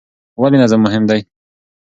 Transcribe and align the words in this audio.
ولې 0.41 0.57
نظم 0.63 0.79
مهم 0.85 1.03
دی؟ 1.09 1.19